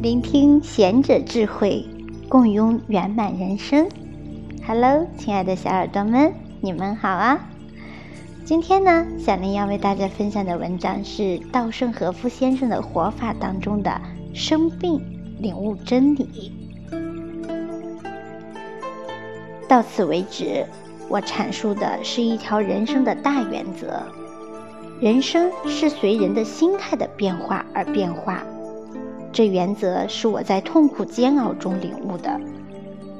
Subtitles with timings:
[0.00, 1.84] 聆听贤者智慧，
[2.26, 3.86] 共拥圆满人生。
[4.66, 6.32] Hello，亲爱的小耳朵们，
[6.62, 7.38] 你们好啊！
[8.42, 14.00] 今天呢，小林要为大家分享的文章是稻盛和夫先生的活法当中的
[14.32, 14.98] “生病
[15.38, 16.50] 领悟真理”。
[19.68, 20.64] 到此为止，
[21.10, 24.02] 我阐述的是一条人生的大原则。
[24.98, 28.42] 人生是随人的心态的变化而变化，
[29.40, 32.38] 这原则是我在痛苦煎熬中领悟的。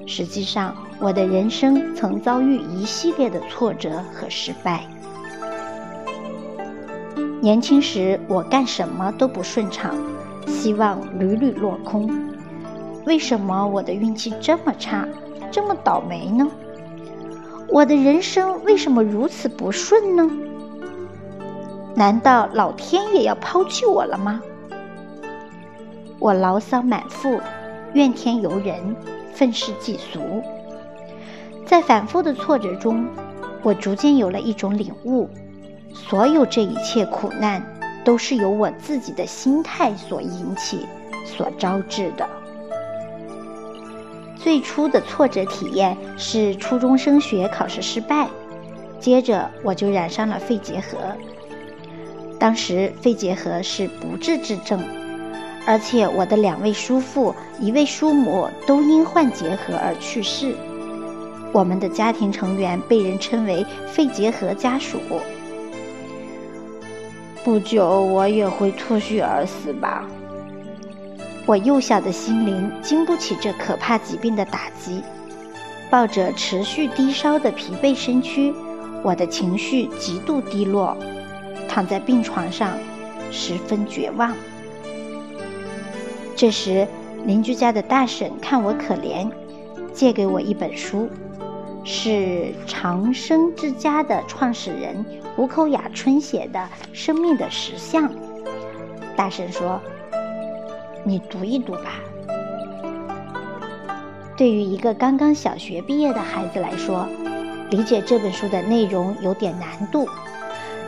[0.07, 4.85] 实际上，我的人生曾遭遇一系列的挫折和失败。
[7.41, 9.95] 年轻时，我干什么都不顺畅，
[10.47, 12.11] 希望屡屡落空。
[13.07, 15.09] 为什么我的运气这么差，
[15.51, 16.47] 这么倒霉呢？
[17.67, 20.31] 我的人生为什么如此不顺呢？
[21.95, 24.43] 难道老天也要抛弃我了吗？
[26.21, 27.41] 我牢骚满腹，
[27.95, 28.95] 怨天尤人，
[29.33, 30.21] 愤世嫉俗。
[31.65, 33.07] 在反复的挫折中，
[33.63, 35.31] 我逐渐有了一种领悟：
[35.95, 37.65] 所有这一切苦难，
[38.05, 40.87] 都是由我自己的心态所引起、
[41.25, 42.29] 所招致的。
[44.37, 48.29] 最初的挫折体验是初中升学考试失败，
[48.99, 50.99] 接着我就染上了肺结核。
[52.39, 54.83] 当时肺结核是不治之症，
[55.71, 60.53] 而且我的两位叔父、一位叔母都因患结核而去世。
[61.53, 64.99] 我们的家庭成员被人称为“肺结核家属”。
[67.45, 70.05] 不久我也会吐血而死吧？
[71.47, 75.01] 我幼小的心灵经不起这可怕疾病的打击，
[75.89, 78.53] 抱着持续低烧的疲惫身躯，
[79.05, 80.97] 我的情绪极度低落。
[81.69, 82.77] 躺在病床上，
[83.31, 84.35] 十分绝望。
[86.41, 86.89] 这时，
[87.27, 89.31] 邻居家的大婶看我可怜，
[89.93, 91.07] 借给我一本书，
[91.85, 95.05] 是长生之家的创始人
[95.37, 96.59] 谷口雅春写的
[96.95, 98.09] 《生命的实相》。
[99.15, 99.79] 大婶说
[101.05, 102.01] ：“你读一读吧。”
[104.35, 107.07] 对于一个刚刚小学毕业的孩子来说，
[107.69, 110.09] 理解这本书的内容有点难度。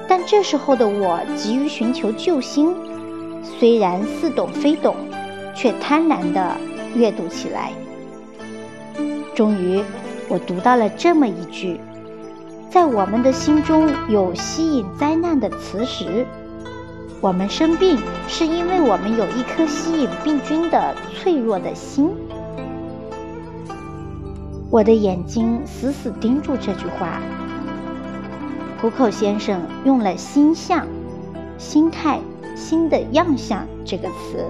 [0.09, 2.75] 但这时候的我急于寻求救星，
[3.59, 4.97] 虽然似懂非懂，
[5.55, 6.57] 却贪婪地
[6.95, 7.73] 阅读起来。
[9.35, 9.83] 终于，
[10.29, 11.81] 我读到了这么一句：
[12.71, 16.27] 在我们的心中有吸引灾难的磁石。
[17.21, 22.11] 我们生病是因为我们有一颗吸引病菌的脆弱的心。
[24.71, 27.21] 我的眼睛死死盯住这句话。
[28.81, 30.85] 谷口先生用了“心相”、
[31.57, 32.19] “心态”、
[32.57, 34.45] “心的样相”这个词。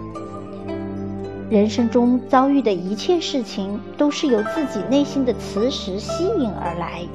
[1.52, 7.06] 人生中遭遇的一切事情，都是由自己内心的磁石吸引而来，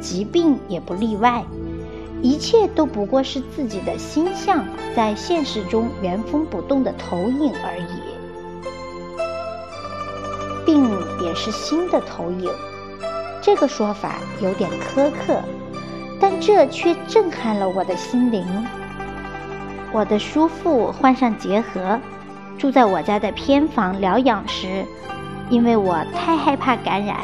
[0.00, 1.44] 疾病也不例外。
[2.22, 4.64] 一切都不过是自己的心相
[4.96, 8.00] 在现实中原封不动的投影而已。
[10.64, 10.90] 病
[11.22, 12.48] 也是心的投影，
[13.42, 15.38] 这个说法有点苛刻。
[16.18, 18.42] 但这却震撼了我的心灵。
[19.92, 22.00] 我的叔父患上结核，
[22.60, 24.84] 住在我家的偏房疗养时，
[25.48, 27.16] 因为我太害怕感染，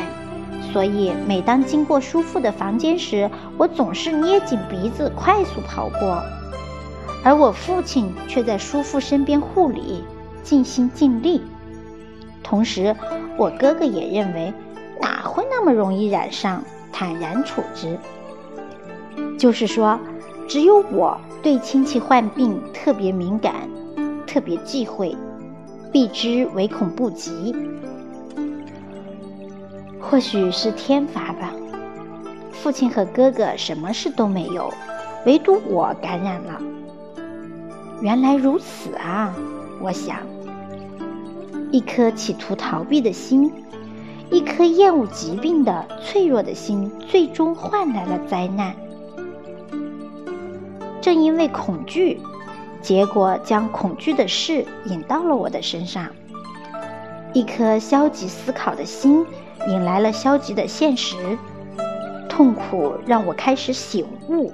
[0.73, 6.23] 所以每当经过叔父的房间时，我总是捏紧鼻子快速跑过。
[7.23, 10.03] 而我父亲却在叔父身边护理，
[10.43, 11.43] 尽心尽力。
[12.43, 12.97] 同时，
[13.37, 14.51] 我哥哥也认为
[15.03, 17.99] 哪会那么容易染上，坦然处之。
[19.39, 20.01] 就是说，
[20.49, 23.53] 只有我对亲戚患病特别敏感，
[24.37, 25.17] 特别忌讳，
[25.91, 27.57] 避之唯恐不及。
[29.99, 31.55] 或许是天罚吧。
[32.53, 34.71] 父亲和哥哥什么事都没有，
[35.25, 36.61] 唯独我感染了。
[38.03, 39.35] 原来如此啊！
[39.81, 40.19] 我想，
[41.71, 43.51] 一颗企图逃避的心，
[44.31, 48.75] 一颗厌恶疾病的脆弱的心，最终换来了灾难。
[51.01, 52.21] 正因为恐惧，
[52.87, 56.07] 结果将恐惧的事引到了我的身上。
[57.33, 59.27] 一颗消极思考的心，
[59.67, 61.17] 引来了消极的现实。
[62.29, 64.53] 痛苦让我开始醒悟。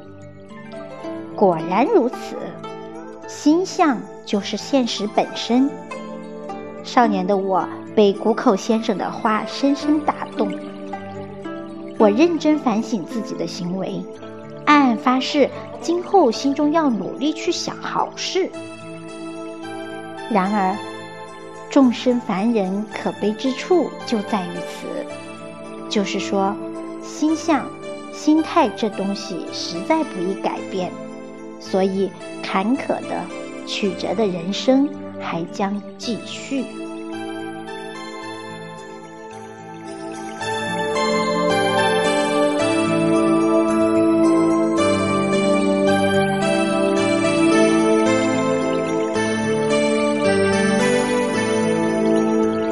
[1.37, 2.37] 果然如此，
[3.29, 5.69] 心象就是现实本身。
[6.83, 10.51] 少年的我被谷口先生的话深深打动。
[11.99, 14.03] 我认真反省自己的行为。
[14.67, 15.49] 暗暗发誓，
[15.81, 18.51] 今后心中要努力去想好事。
[20.31, 20.77] 然而，
[21.71, 24.87] 众生凡人可悲之处就在于此，
[25.89, 26.55] 就是说，
[27.03, 27.67] 心相、
[28.13, 30.91] 心态这东西实在不易改变，
[31.61, 32.11] 所以
[32.43, 33.25] 坎坷的、
[33.67, 34.89] 曲折的人生
[35.21, 36.65] 还将继续。